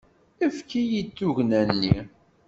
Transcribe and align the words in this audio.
Efk-iyi-d 0.45 1.09
tugna-nni. 1.17 1.97